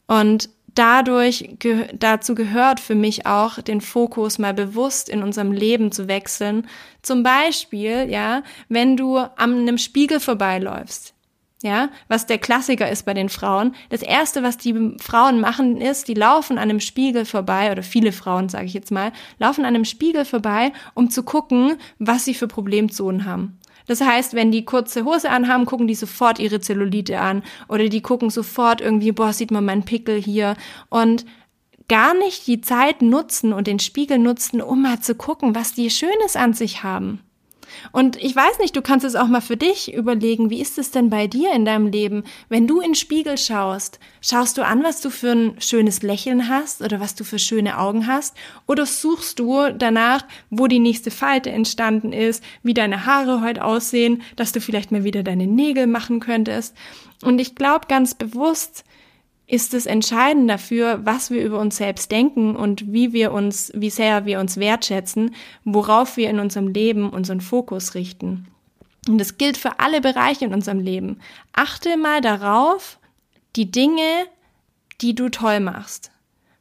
[0.06, 5.92] Und dadurch ge dazu gehört für mich auch, den Fokus mal bewusst in unserem Leben
[5.92, 6.68] zu wechseln.
[7.02, 11.14] Zum Beispiel, ja, wenn du an einem Spiegel vorbeiläufst.
[11.64, 13.74] Ja, was der Klassiker ist bei den Frauen.
[13.90, 18.12] Das erste, was die Frauen machen, ist, die laufen an einem Spiegel vorbei, oder viele
[18.12, 22.36] Frauen, sage ich jetzt mal, laufen an einem Spiegel vorbei, um zu gucken, was sie
[22.36, 23.58] für Problemzonen haben.
[23.88, 28.02] Das heißt, wenn die kurze Hose anhaben, gucken die sofort ihre Zellulite an oder die
[28.02, 30.56] gucken sofort irgendwie, boah, sieht man meinen Pickel hier
[30.90, 31.26] und
[31.88, 35.90] gar nicht die Zeit nutzen und den Spiegel nutzen, um mal zu gucken, was die
[35.90, 37.22] Schönes an sich haben.
[37.92, 40.92] Und ich weiß nicht, du kannst es auch mal für dich überlegen, wie ist es
[40.92, 42.24] denn bei dir in deinem Leben?
[42.50, 46.50] Wenn du in den Spiegel schaust, schaust du an, was du für ein schönes Lächeln
[46.50, 48.36] hast oder was du für schöne Augen hast?
[48.68, 54.22] Oder suchst du danach, wo die nächste Falte entstanden ist, wie deine Haare heute aussehen,
[54.36, 56.76] dass du vielleicht mal wieder deine Nägel machen könntest?
[57.24, 58.84] Und ich glaube ganz bewusst,
[59.48, 63.90] ist es entscheidend dafür, was wir über uns selbst denken und wie wir uns, wie
[63.90, 65.34] sehr wir uns wertschätzen,
[65.64, 68.48] worauf wir in unserem Leben unseren Fokus richten.
[69.08, 71.22] Und das gilt für alle Bereiche in unserem Leben.
[71.54, 73.00] Achte mal darauf,
[73.56, 74.26] die Dinge,
[75.00, 76.12] die du toll machst.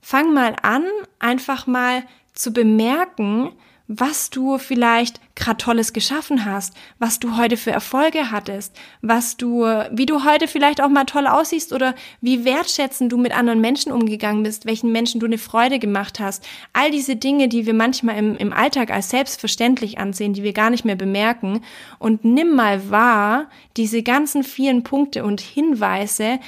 [0.00, 0.84] Fang mal an,
[1.18, 3.50] einfach mal zu bemerken,
[3.88, 9.62] was du vielleicht gerade Tolles geschaffen hast, was du heute für Erfolge hattest, was du,
[9.92, 13.92] wie du heute vielleicht auch mal toll aussiehst oder wie wertschätzend du mit anderen Menschen
[13.92, 16.46] umgegangen bist, welchen Menschen du eine Freude gemacht hast.
[16.72, 20.70] All diese Dinge, die wir manchmal im, im Alltag als selbstverständlich ansehen, die wir gar
[20.70, 21.62] nicht mehr bemerken
[21.98, 26.40] und nimm mal wahr diese ganzen vielen Punkte und Hinweise,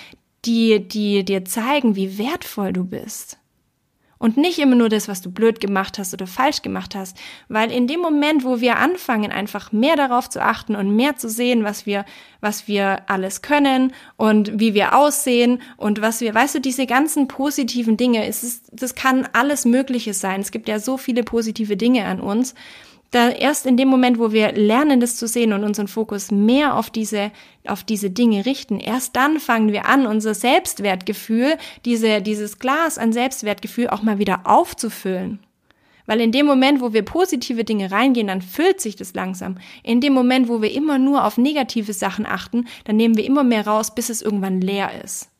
[0.45, 3.39] die, die dir zeigen, wie wertvoll du bist.
[4.19, 7.17] Und nicht immer nur das, was du blöd gemacht hast oder falsch gemacht hast.
[7.49, 11.29] Weil in dem Moment, wo wir anfangen, einfach mehr darauf zu achten und mehr zu
[11.29, 12.05] sehen, was wir,
[12.41, 17.29] was wir alles können und wie wir aussehen und was wir, weißt du, diese ganzen
[17.29, 20.41] positiven Dinge, es ist, das kann alles Mögliche sein.
[20.41, 22.55] Es gibt ja so viele positive Dinge an uns
[23.11, 26.77] da erst in dem Moment, wo wir lernen, das zu sehen und unseren Fokus mehr
[26.77, 27.31] auf diese,
[27.67, 33.13] auf diese Dinge richten, erst dann fangen wir an, unser Selbstwertgefühl, diese, dieses Glas an
[33.13, 35.41] Selbstwertgefühl auch mal wieder aufzufüllen.
[36.05, 39.59] Weil in dem Moment, wo wir positive Dinge reingehen, dann füllt sich das langsam.
[39.83, 43.45] In dem Moment, wo wir immer nur auf negative Sachen achten, dann nehmen wir immer
[43.45, 45.31] mehr raus, bis es irgendwann leer ist.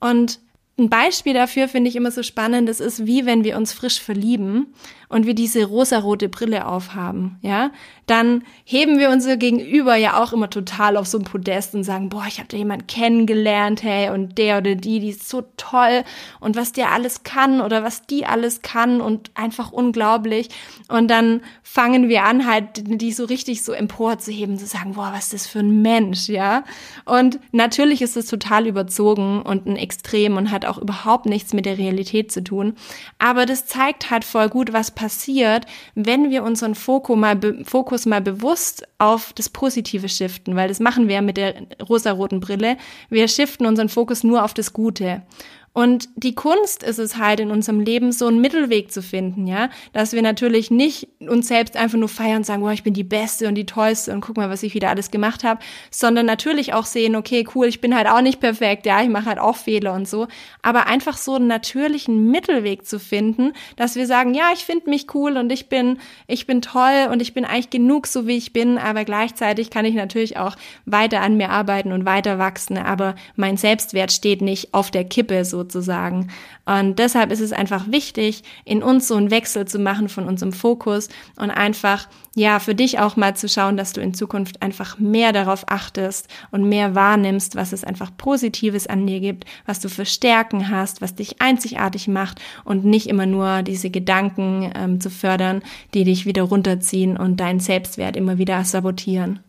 [0.00, 0.40] Und
[0.78, 4.00] ein Beispiel dafür finde ich immer so spannend, das ist wie wenn wir uns frisch
[4.00, 4.74] verlieben
[5.08, 7.70] und wir diese rosarote Brille aufhaben, ja,
[8.06, 12.08] dann heben wir unser Gegenüber ja auch immer total auf so ein Podest und sagen,
[12.08, 16.04] boah, ich habe da jemanden kennengelernt, hey, und der oder die, die ist so toll
[16.40, 20.48] und was der alles kann oder was die alles kann und einfach unglaublich.
[20.88, 25.24] Und dann fangen wir an, halt die so richtig so emporzuheben, zu sagen, boah, was
[25.24, 26.64] ist das für ein Mensch, ja.
[27.04, 31.66] Und natürlich ist es total überzogen und ein Extrem und hat auch überhaupt nichts mit
[31.66, 32.74] der Realität zu tun.
[33.18, 38.20] Aber das zeigt halt voll gut, was passiert, wenn wir unseren Fokus mal, Fokus mal
[38.20, 41.54] bewusst auf das Positive shiften, weil das machen wir mit der
[41.88, 42.76] rosaroten Brille.
[43.08, 45.22] Wir shiften unseren Fokus nur auf das Gute.
[45.76, 49.68] Und die Kunst ist es halt in unserem Leben so einen Mittelweg zu finden, ja,
[49.92, 53.04] dass wir natürlich nicht uns selbst einfach nur feiern und sagen, boah, ich bin die
[53.04, 55.60] Beste und die Tollste und guck mal, was ich wieder alles gemacht habe,
[55.90, 59.26] sondern natürlich auch sehen, okay, cool, ich bin halt auch nicht perfekt, ja, ich mache
[59.26, 60.28] halt auch Fehler und so,
[60.62, 65.14] aber einfach so einen natürlichen Mittelweg zu finden, dass wir sagen, ja, ich finde mich
[65.14, 68.54] cool und ich bin, ich bin toll und ich bin eigentlich genug so wie ich
[68.54, 73.14] bin, aber gleichzeitig kann ich natürlich auch weiter an mir arbeiten und weiter wachsen, aber
[73.34, 76.28] mein Selbstwert steht nicht auf der Kippe so sozusagen.
[76.64, 80.52] Und deshalb ist es einfach wichtig, in uns so einen Wechsel zu machen von unserem
[80.52, 84.98] Fokus und einfach, ja, für dich auch mal zu schauen, dass du in Zukunft einfach
[84.98, 89.88] mehr darauf achtest und mehr wahrnimmst, was es einfach Positives an dir gibt, was du
[89.88, 95.10] für Stärken hast, was dich einzigartig macht und nicht immer nur diese Gedanken ähm, zu
[95.10, 95.62] fördern,
[95.94, 99.45] die dich wieder runterziehen und deinen Selbstwert immer wieder sabotieren.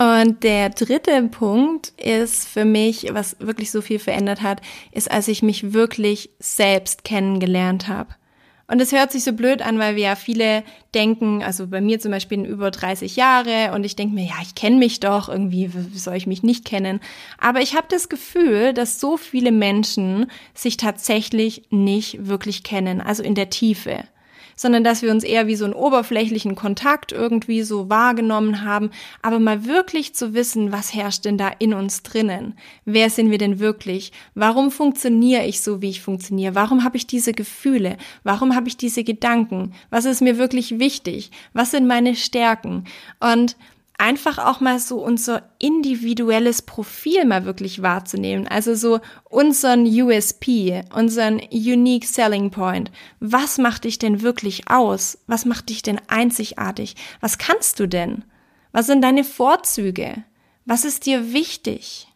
[0.00, 4.60] Und der dritte Punkt ist für mich, was wirklich so viel verändert hat,
[4.92, 8.14] ist, als ich mich wirklich selbst kennengelernt habe.
[8.70, 10.62] Und es hört sich so blöd an, weil wir ja viele
[10.94, 14.54] denken, also bei mir zum Beispiel über 30 Jahre und ich denke mir, ja, ich
[14.54, 17.00] kenne mich doch, irgendwie wie soll ich mich nicht kennen.
[17.38, 23.22] Aber ich habe das Gefühl, dass so viele Menschen sich tatsächlich nicht wirklich kennen, also
[23.22, 24.04] in der Tiefe
[24.58, 28.90] sondern dass wir uns eher wie so einen oberflächlichen Kontakt irgendwie so wahrgenommen haben,
[29.22, 32.54] aber mal wirklich zu wissen, was herrscht denn da in uns drinnen?
[32.84, 34.12] Wer sind wir denn wirklich?
[34.34, 36.56] Warum funktioniere ich so, wie ich funktioniere?
[36.56, 37.96] Warum habe ich diese Gefühle?
[38.24, 39.72] Warum habe ich diese Gedanken?
[39.90, 41.30] Was ist mir wirklich wichtig?
[41.52, 42.84] Was sind meine Stärken?
[43.20, 43.56] Und
[43.98, 48.46] einfach auch mal so unser individuelles Profil mal wirklich wahrzunehmen.
[48.46, 52.92] Also so unseren USP, unseren Unique Selling Point.
[53.18, 55.18] Was macht dich denn wirklich aus?
[55.26, 56.94] Was macht dich denn einzigartig?
[57.20, 58.24] Was kannst du denn?
[58.72, 60.24] Was sind deine Vorzüge?
[60.64, 62.06] Was ist dir wichtig?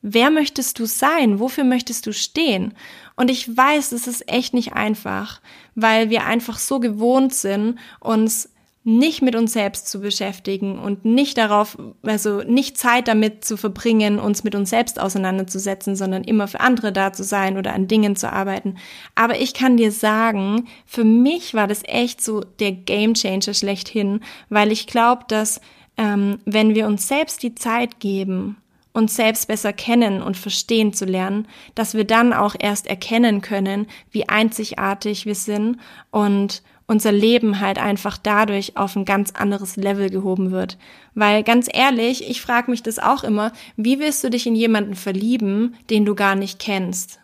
[0.00, 1.40] Wer möchtest du sein?
[1.40, 2.74] Wofür möchtest du stehen?
[3.16, 5.40] Und ich weiß, es ist echt nicht einfach,
[5.74, 8.51] weil wir einfach so gewohnt sind, uns
[8.84, 14.18] nicht mit uns selbst zu beschäftigen und nicht darauf, also nicht Zeit damit zu verbringen,
[14.18, 18.16] uns mit uns selbst auseinanderzusetzen, sondern immer für andere da zu sein oder an Dingen
[18.16, 18.76] zu arbeiten.
[19.14, 24.72] Aber ich kann dir sagen, für mich war das echt so der Gamechanger schlechthin, weil
[24.72, 25.60] ich glaube, dass
[25.96, 28.56] ähm, wenn wir uns selbst die Zeit geben,
[28.92, 33.86] uns selbst besser kennen und verstehen zu lernen, dass wir dann auch erst erkennen können,
[34.10, 35.78] wie einzigartig wir sind
[36.10, 40.78] und unser Leben halt einfach dadurch auf ein ganz anderes Level gehoben wird.
[41.14, 44.94] Weil ganz ehrlich, ich frage mich das auch immer, wie willst du dich in jemanden
[44.94, 47.18] verlieben, den du gar nicht kennst?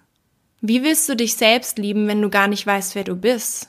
[0.60, 3.68] Wie willst du dich selbst lieben, wenn du gar nicht weißt, wer du bist?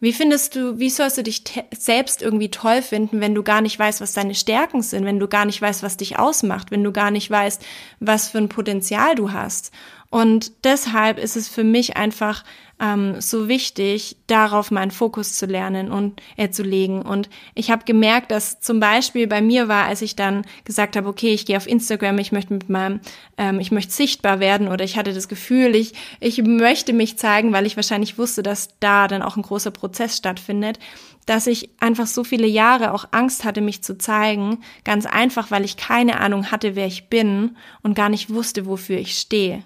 [0.00, 1.42] Wie findest du, wie sollst du dich
[1.76, 5.26] selbst irgendwie toll finden, wenn du gar nicht weißt, was deine Stärken sind, wenn du
[5.26, 7.64] gar nicht weißt, was dich ausmacht, wenn du gar nicht weißt,
[7.98, 9.72] was für ein Potenzial du hast?
[10.10, 12.42] Und deshalb ist es für mich einfach
[12.80, 17.02] ähm, so wichtig, darauf meinen Fokus zu lernen und äh, zu legen.
[17.02, 21.08] Und ich habe gemerkt, dass zum Beispiel bei mir war, als ich dann gesagt habe,
[21.08, 23.00] okay, ich gehe auf Instagram, ich möchte mit meinem,
[23.36, 27.52] ähm, ich möchte sichtbar werden oder ich hatte das Gefühl, ich, ich möchte mich zeigen,
[27.52, 30.78] weil ich wahrscheinlich wusste, dass da dann auch ein großer Prozess stattfindet,
[31.26, 35.66] dass ich einfach so viele Jahre auch Angst hatte, mich zu zeigen, ganz einfach, weil
[35.66, 39.64] ich keine Ahnung hatte, wer ich bin und gar nicht wusste, wofür ich stehe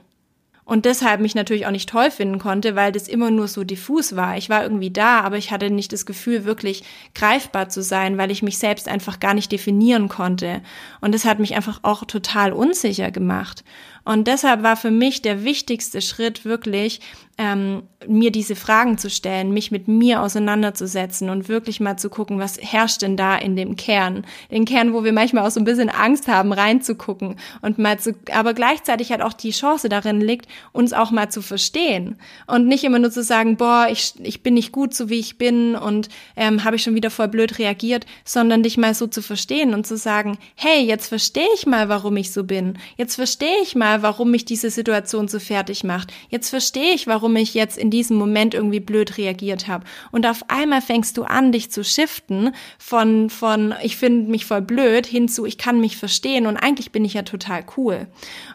[0.65, 4.15] und deshalb mich natürlich auch nicht toll finden konnte, weil das immer nur so diffus
[4.15, 4.37] war.
[4.37, 8.31] Ich war irgendwie da, aber ich hatte nicht das Gefühl, wirklich greifbar zu sein, weil
[8.31, 10.63] ich mich selbst einfach gar nicht definieren konnte.
[11.01, 13.65] Und das hat mich einfach auch total unsicher gemacht.
[14.05, 17.01] Und deshalb war für mich der wichtigste Schritt wirklich,
[17.39, 22.39] ähm, mir diese Fragen zu stellen, mich mit mir auseinanderzusetzen und wirklich mal zu gucken,
[22.39, 24.25] was herrscht denn da in dem Kern.
[24.51, 28.15] Den Kern, wo wir manchmal auch so ein bisschen Angst haben, reinzugucken und mal zu,
[28.33, 32.85] aber gleichzeitig halt auch die Chance darin liegt, uns auch mal zu verstehen und nicht
[32.85, 36.09] immer nur zu sagen, boah, ich, ich bin nicht gut so wie ich bin und
[36.37, 39.87] ähm, habe ich schon wieder voll blöd reagiert, sondern dich mal so zu verstehen und
[39.87, 42.79] zu sagen, hey, jetzt verstehe ich mal, warum ich so bin.
[42.97, 46.13] Jetzt verstehe ich mal, mal, warum mich diese Situation so fertig macht.
[46.29, 49.85] Jetzt verstehe ich, warum ich jetzt in diesem Moment irgendwie blöd reagiert habe.
[50.11, 54.63] Und auf einmal fängst du an, dich zu shiften von, von ich finde mich voll
[54.63, 58.07] blöd hin zu ich kann mich verstehen und eigentlich bin ich ja total cool.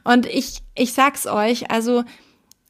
[0.04, 2.04] Und ich, ich sag's euch, also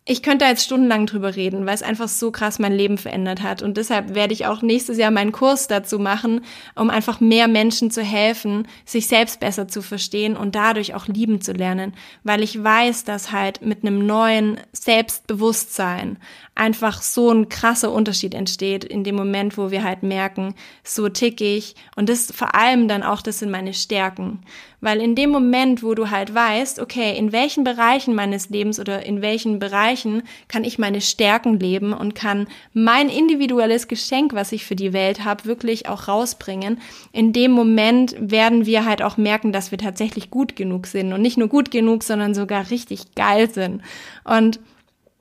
[0.09, 3.61] ich könnte jetzt stundenlang drüber reden, weil es einfach so krass mein Leben verändert hat.
[3.61, 7.91] Und deshalb werde ich auch nächstes Jahr meinen Kurs dazu machen, um einfach mehr Menschen
[7.91, 11.93] zu helfen, sich selbst besser zu verstehen und dadurch auch lieben zu lernen.
[12.23, 16.17] Weil ich weiß, dass halt mit einem neuen Selbstbewusstsein
[16.57, 21.39] einfach so ein krasser Unterschied entsteht in dem Moment, wo wir halt merken, so tick
[21.39, 21.75] ich.
[21.95, 24.39] Und das vor allem dann auch, das sind meine Stärken.
[24.79, 29.05] Weil in dem Moment, wo du halt weißt, okay, in welchen Bereichen meines Lebens oder
[29.05, 34.65] in welchen Bereichen kann ich meine Stärken leben und kann mein individuelles Geschenk, was ich
[34.65, 36.79] für die Welt habe, wirklich auch rausbringen,
[37.11, 41.21] in dem Moment werden wir halt auch merken, dass wir tatsächlich gut genug sind und
[41.21, 43.81] nicht nur gut genug, sondern sogar richtig geil sind.
[44.23, 44.59] Und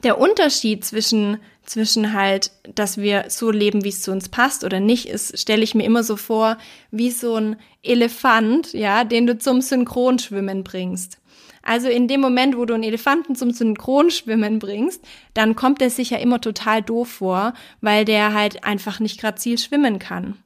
[0.02, 4.80] der Unterschied zwischen zwischen halt, dass wir so leben, wie es zu uns passt oder
[4.80, 6.56] nicht, ist, stelle ich mir immer so vor,
[6.90, 11.18] wie so ein Elefant, ja, den du zum Synchronschwimmen bringst.
[11.62, 15.02] Also in dem Moment, wo du einen Elefanten zum Synchronschwimmen bringst,
[15.34, 19.58] dann kommt er sich ja immer total doof vor, weil der halt einfach nicht grazil
[19.58, 20.36] schwimmen kann.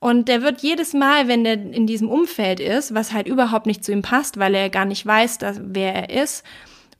[0.00, 3.84] Und der wird jedes Mal, wenn der in diesem Umfeld ist, was halt überhaupt nicht
[3.84, 6.44] zu ihm passt, weil er gar nicht weiß, dass, wer er ist,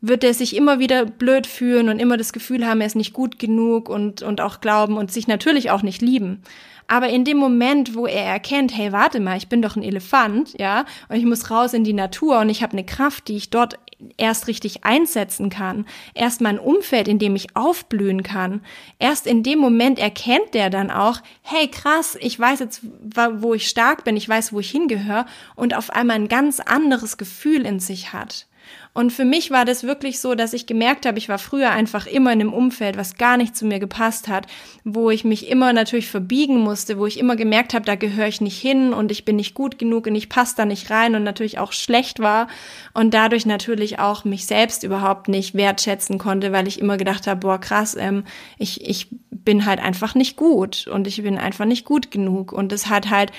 [0.06, 3.14] wird er sich immer wieder blöd fühlen und immer das Gefühl haben, er ist nicht
[3.14, 6.42] gut genug und, und auch glauben und sich natürlich auch nicht lieben.
[6.86, 10.52] Aber in dem Moment, wo er erkennt, hey, warte mal, ich bin doch ein Elefant,
[10.58, 13.48] ja, und ich muss raus in die Natur und ich habe eine Kraft, die ich
[13.48, 13.78] dort
[14.18, 18.60] erst richtig einsetzen kann, erst mein Umfeld, in dem ich aufblühen kann,
[18.98, 22.82] erst in dem Moment erkennt der dann auch, hey, krass, ich weiß jetzt,
[23.36, 25.24] wo ich stark bin, ich weiß, wo ich hingehöre
[25.56, 28.46] und auf einmal ein ganz anderes Gefühl in sich hat.
[28.94, 32.06] Und für mich war das wirklich so, dass ich gemerkt habe, ich war früher einfach
[32.06, 34.46] immer in einem Umfeld, was gar nicht zu mir gepasst hat,
[34.84, 38.40] wo ich mich immer natürlich verbiegen musste, wo ich immer gemerkt habe, da gehöre ich
[38.40, 41.24] nicht hin und ich bin nicht gut genug und ich passe da nicht rein und
[41.24, 42.46] natürlich auch schlecht war
[42.92, 47.40] und dadurch natürlich auch mich selbst überhaupt nicht wertschätzen konnte, weil ich immer gedacht habe,
[47.40, 48.22] boah krass, ähm,
[48.58, 49.08] ich, ich
[49.44, 52.52] bin halt einfach nicht gut und ich bin einfach nicht gut genug.
[52.52, 53.32] Und es hat halt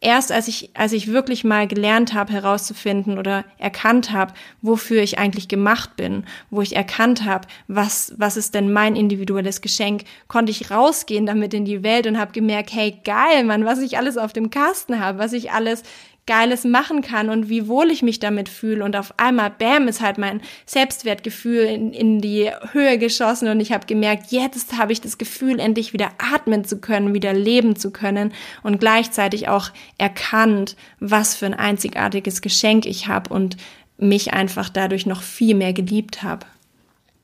[0.00, 4.32] erst als ich, als ich wirklich mal gelernt habe, herauszufinden oder erkannt habe,
[4.62, 9.60] wofür ich eigentlich gemacht bin, wo ich erkannt habe, was, was ist denn mein individuelles
[9.60, 13.80] Geschenk, konnte ich rausgehen damit in die Welt und habe gemerkt, hey, geil, Mann, was
[13.80, 15.82] ich alles auf dem Kasten habe, was ich alles
[16.26, 18.84] Geiles machen kann und wie wohl ich mich damit fühle.
[18.84, 23.72] Und auf einmal, bam, ist halt mein Selbstwertgefühl in, in die Höhe geschossen und ich
[23.72, 27.90] habe gemerkt, jetzt habe ich das Gefühl, endlich wieder atmen zu können, wieder leben zu
[27.90, 33.56] können und gleichzeitig auch erkannt, was für ein einzigartiges Geschenk ich habe und
[33.98, 36.46] mich einfach dadurch noch viel mehr geliebt habe.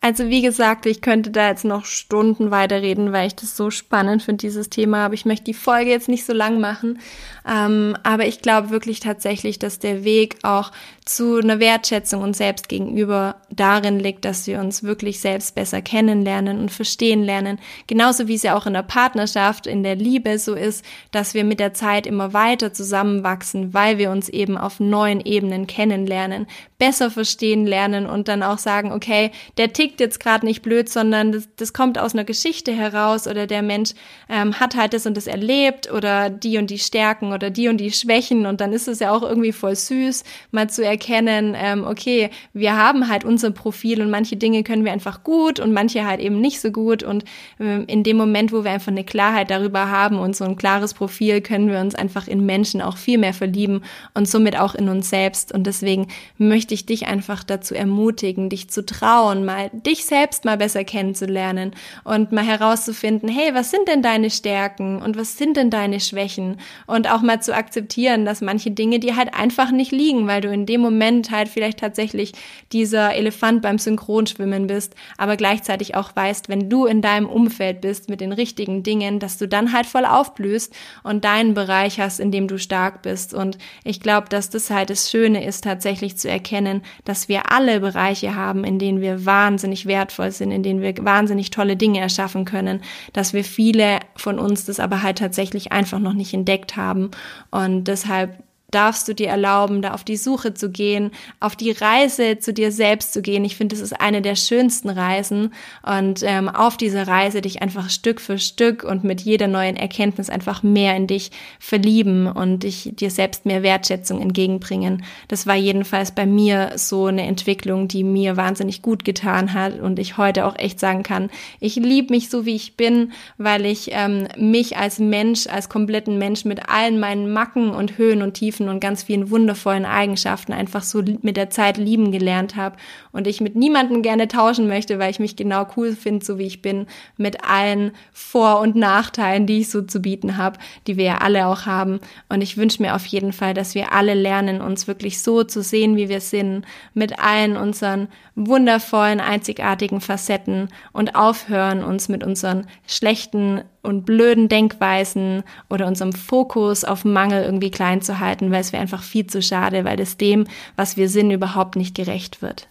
[0.07, 4.23] Also wie gesagt, ich könnte da jetzt noch Stunden weiterreden, weil ich das so spannend
[4.23, 5.07] finde, dieses Thema.
[5.07, 7.01] Aber ich möchte die Folge jetzt nicht so lang machen.
[7.45, 10.71] Ähm, aber ich glaube wirklich tatsächlich, dass der Weg auch
[11.05, 16.59] zu einer Wertschätzung uns selbst gegenüber darin liegt, dass wir uns wirklich selbst besser kennenlernen
[16.59, 17.59] und verstehen lernen.
[17.89, 21.43] Genauso wie es ja auch in der Partnerschaft, in der Liebe so ist, dass wir
[21.43, 26.47] mit der Zeit immer weiter zusammenwachsen, weil wir uns eben auf neuen Ebenen kennenlernen,
[26.79, 31.33] besser verstehen lernen und dann auch sagen, okay, der tickt jetzt gerade nicht blöd, sondern
[31.33, 33.91] das, das kommt aus einer Geschichte heraus oder der Mensch
[34.29, 37.79] ähm, hat halt das und das erlebt oder die und die Stärken oder die und
[37.79, 41.85] die Schwächen und dann ist es ja auch irgendwie voll süß, mal zu erkennen, ähm,
[41.85, 46.07] okay, wir haben halt unser Profil und manche Dinge können wir einfach gut und manche
[46.07, 47.25] halt eben nicht so gut und
[47.61, 50.95] ähm, in dem Moment, wo wir einfach eine Klarheit darüber haben und so ein klares
[50.95, 53.83] Profil, können wir uns einfach in Menschen auch viel mehr verlieben
[54.15, 58.69] und somit auch in uns selbst und deswegen möchte ich dich einfach dazu ermutigen, dich
[58.69, 61.73] zu trauen, mal dich selbst mal besser kennenzulernen
[62.05, 66.59] und mal herauszufinden, hey, was sind denn deine Stärken und was sind denn deine Schwächen
[66.87, 70.53] und auch mal zu akzeptieren, dass manche Dinge dir halt einfach nicht liegen, weil du
[70.53, 72.33] in dem Moment halt vielleicht tatsächlich
[72.73, 78.09] dieser Elefant beim Synchronschwimmen bist, aber gleichzeitig auch weißt, wenn du in deinem Umfeld bist
[78.09, 82.33] mit den richtigen Dingen, dass du dann halt voll aufblühst und deinen Bereich hast, in
[82.33, 83.35] dem du stark bist.
[83.35, 87.81] Und ich glaube, dass das halt das Schöne ist, tatsächlich zu erkennen, dass wir alle
[87.81, 92.45] Bereiche haben, in denen wir wahnsinnig wertvoll sind, in denen wir wahnsinnig tolle Dinge erschaffen
[92.45, 97.11] können, dass wir viele von uns das aber halt tatsächlich einfach noch nicht entdeckt haben.
[97.51, 98.43] Und deshalb
[98.77, 101.11] darfst du dir erlauben, da auf die Suche zu gehen,
[101.41, 103.43] auf die Reise zu dir selbst zu gehen.
[103.43, 107.89] Ich finde, das ist eine der schönsten Reisen und ähm, auf dieser Reise dich einfach
[107.89, 112.91] Stück für Stück und mit jeder neuen Erkenntnis einfach mehr in dich verlieben und dich
[112.93, 115.05] dir selbst mehr Wertschätzung entgegenbringen.
[115.29, 119.99] Das war jedenfalls bei mir so eine Entwicklung, die mir wahnsinnig gut getan hat und
[119.99, 121.31] ich heute auch echt sagen kann,
[121.61, 126.19] ich liebe mich so, wie ich bin, weil ich ähm, mich als Mensch, als kompletten
[126.19, 130.83] Mensch mit allen meinen Macken und Höhen und Tiefen und ganz vielen wundervollen Eigenschaften einfach
[130.83, 132.77] so mit der Zeit lieben gelernt habe
[133.13, 136.47] und ich mit niemandem gerne tauschen möchte, weil ich mich genau cool finde, so wie
[136.47, 136.87] ich bin,
[137.17, 141.47] mit allen Vor- und Nachteilen, die ich so zu bieten habe, die wir ja alle
[141.47, 142.01] auch haben.
[142.29, 145.63] Und ich wünsche mir auf jeden Fall, dass wir alle lernen, uns wirklich so zu
[145.63, 146.65] sehen, wie wir sind,
[146.95, 155.43] mit allen unseren wundervollen, einzigartigen Facetten und aufhören, uns mit unseren schlechten und blöden Denkweisen
[155.71, 159.41] oder unserem Fokus auf Mangel irgendwie klein zu halten, weil es wäre einfach viel zu
[159.41, 162.69] schade, weil es dem, was wir sind, überhaupt nicht gerecht wird.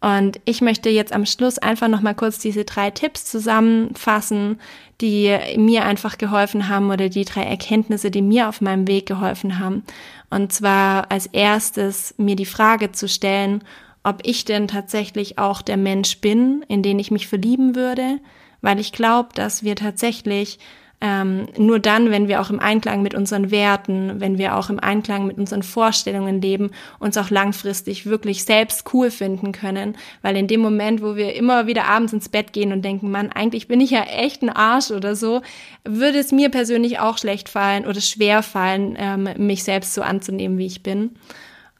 [0.00, 4.60] Und ich möchte jetzt am Schluss einfach noch mal kurz diese drei Tipps zusammenfassen,
[5.00, 9.58] die mir einfach geholfen haben oder die drei Erkenntnisse, die mir auf meinem Weg geholfen
[9.58, 9.82] haben.
[10.28, 13.64] Und zwar als erstes mir die Frage zu stellen,
[14.02, 18.18] ob ich denn tatsächlich auch der Mensch bin, in den ich mich verlieben würde,
[18.64, 20.58] weil ich glaube, dass wir tatsächlich
[21.00, 24.80] ähm, nur dann, wenn wir auch im Einklang mit unseren Werten, wenn wir auch im
[24.80, 29.98] Einklang mit unseren Vorstellungen leben, uns auch langfristig wirklich selbst cool finden können.
[30.22, 33.30] Weil in dem Moment, wo wir immer wieder abends ins Bett gehen und denken, Mann,
[33.30, 35.42] eigentlich bin ich ja echt ein Arsch oder so,
[35.84, 40.56] würde es mir persönlich auch schlecht fallen oder schwer fallen, ähm, mich selbst so anzunehmen,
[40.56, 41.10] wie ich bin.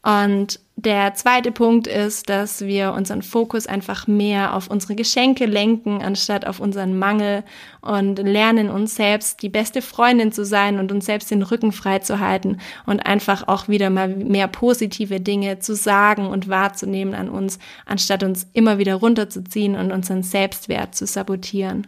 [0.04, 6.02] Und der zweite Punkt ist, dass wir unseren Fokus einfach mehr auf unsere Geschenke lenken,
[6.02, 7.42] anstatt auf unseren Mangel
[7.80, 12.00] und lernen uns selbst die beste Freundin zu sein und uns selbst den Rücken frei
[12.00, 17.30] zu halten und einfach auch wieder mal mehr positive Dinge zu sagen und wahrzunehmen an
[17.30, 21.86] uns, anstatt uns immer wieder runterzuziehen und unseren Selbstwert zu sabotieren.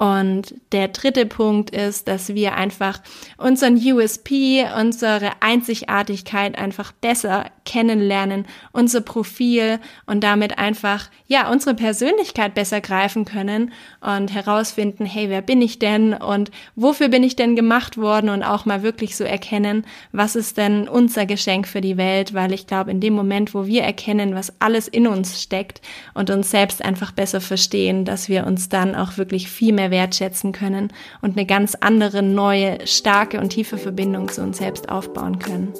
[0.00, 3.02] Und der dritte Punkt ist, dass wir einfach
[3.36, 12.54] unseren USP, unsere Einzigartigkeit einfach besser kennenlernen, unser Profil und damit einfach, ja, unsere Persönlichkeit
[12.54, 17.54] besser greifen können und herausfinden, hey, wer bin ich denn und wofür bin ich denn
[17.54, 21.98] gemacht worden und auch mal wirklich so erkennen, was ist denn unser Geschenk für die
[21.98, 25.82] Welt, weil ich glaube, in dem Moment, wo wir erkennen, was alles in uns steckt
[26.14, 30.52] und uns selbst einfach besser verstehen, dass wir uns dann auch wirklich viel mehr wertschätzen
[30.52, 35.72] können und eine ganz andere, neue, starke und tiefe Verbindung zu uns selbst aufbauen können.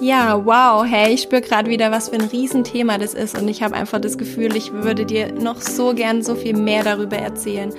[0.00, 3.62] Ja, wow, hey, ich spüre gerade wieder, was für ein Riesenthema das ist und ich
[3.62, 7.70] habe einfach das Gefühl, ich würde dir noch so gern so viel mehr darüber erzählen.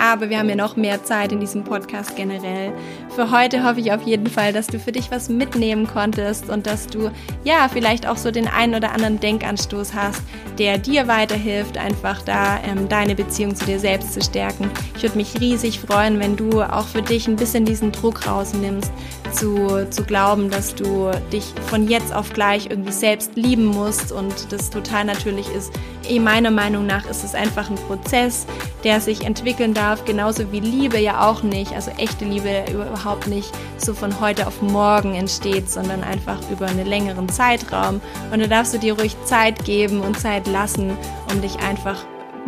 [0.00, 2.72] Aber wir haben ja noch mehr Zeit in diesem Podcast generell.
[3.14, 6.66] Für heute hoffe ich auf jeden Fall, dass du für dich was mitnehmen konntest und
[6.66, 7.10] dass du
[7.44, 10.22] ja vielleicht auch so den einen oder anderen Denkanstoß hast,
[10.58, 14.70] der dir weiterhilft, einfach da ähm, deine Beziehung zu dir selbst zu stärken.
[14.96, 18.90] Ich würde mich riesig freuen, wenn du auch für dich ein bisschen diesen Druck rausnimmst,
[19.32, 24.50] zu, zu glauben, dass du dich von jetzt auf gleich irgendwie selbst lieben musst und
[24.50, 25.72] das total natürlich ist.
[26.08, 28.46] Eh, meiner Meinung nach ist es einfach ein Prozess,
[28.84, 33.52] der sich entwickeln darf, genauso wie Liebe ja auch nicht, also echte Liebe überhaupt nicht
[33.76, 38.00] so von heute auf morgen entsteht, sondern einfach über einen längeren Zeitraum.
[38.32, 40.96] Und da darfst du dir ruhig Zeit geben und Zeit lassen,
[41.32, 42.04] um dich einfach,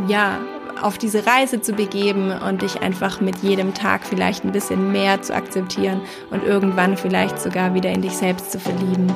[0.08, 0.38] ja,
[0.80, 5.22] auf diese Reise zu begeben und dich einfach mit jedem Tag vielleicht ein bisschen mehr
[5.22, 9.12] zu akzeptieren und irgendwann vielleicht sogar wieder in dich selbst zu verlieben.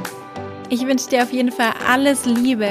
[0.68, 2.68] Ich wünsche dir auf jeden Fall alles Liebe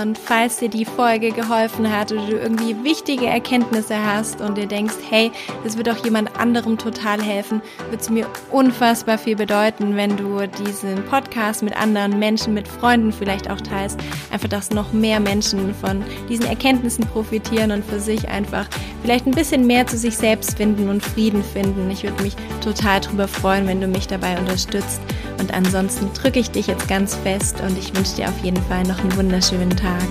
[0.00, 4.66] und falls dir die Folge geholfen hat oder du irgendwie wichtige Erkenntnisse hast und dir
[4.66, 5.32] denkst, hey,
[5.64, 10.46] das wird auch jemand anderem total helfen, wird es mir unfassbar viel bedeuten, wenn du
[10.64, 13.98] diesen Podcast mit anderen Menschen, mit Freunden vielleicht auch teilst.
[14.30, 18.68] Einfach, dass noch mehr Menschen von diesen Erkenntnissen profitieren und für sich einfach
[19.02, 21.90] vielleicht ein bisschen mehr zu sich selbst finden und Frieden finden.
[21.90, 25.00] Ich würde mich total darüber freuen, wenn du mich dabei unterstützt.
[25.42, 28.84] Und ansonsten drücke ich dich jetzt ganz fest und ich wünsche dir auf jeden Fall
[28.84, 30.06] noch einen wunderschönen Tag.